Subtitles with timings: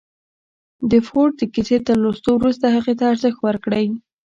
[0.91, 3.85] د فورډ د کيسې تر لوستو وروسته هغې ته ارزښت ورکړئ.